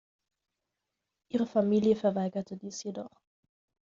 [1.29, 3.21] Ihre Familie verweigerte dies jedoch.